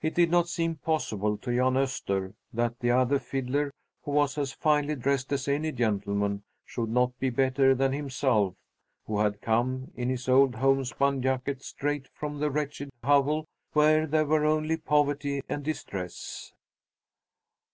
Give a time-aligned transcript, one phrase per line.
[0.00, 3.70] It did not seem possible to Jan Öster that the other fiddler,
[4.04, 8.54] who was as finely dressed as any gentleman, should not be better than himself,
[9.06, 13.44] who had come in his old homespun jacket straight from the wretched hovel
[13.74, 16.54] where there were only poverty and distress.